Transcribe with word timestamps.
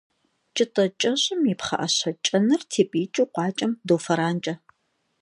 Кӏытӏэ 0.55 0.85
кӏэщӏым 0.99 1.41
и 1.51 1.53
пхъэӏэщэ 1.59 2.09
кӏэныр 2.25 2.61
тепӏиикӏыу 2.71 3.31
къуакӏэм 3.33 3.71
доуфэранкӏэ. 3.87 4.53